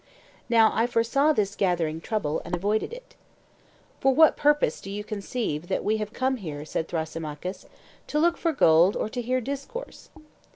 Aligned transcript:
Now 0.49 0.71
I 0.73 0.87
foresaw 0.87 1.31
this 1.31 1.55
gathering 1.55 2.01
trouble, 2.01 2.41
and 2.43 2.55
avoided 2.55 2.91
it. 2.91 3.13
For 3.99 4.11
what 4.15 4.35
purpose 4.35 4.81
do 4.81 4.89
you 4.89 5.03
conceive 5.03 5.67
that 5.67 5.83
we 5.83 5.97
have 5.97 6.11
come 6.11 6.37
here, 6.37 6.65
said 6.65 6.87
Thrasymachus,—to 6.87 8.19
look 8.19 8.35
for 8.37 8.51
gold, 8.51 8.95
or 8.95 9.09
to 9.09 9.21
hear 9.21 9.39
discourse? 9.39 10.09